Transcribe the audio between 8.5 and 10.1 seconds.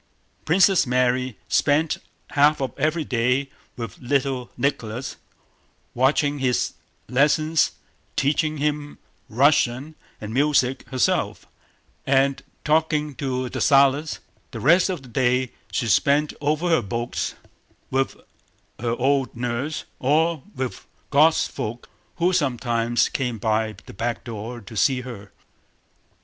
him Russian